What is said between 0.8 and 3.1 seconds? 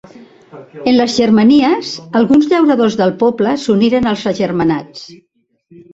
En les Germanies, alguns llauradors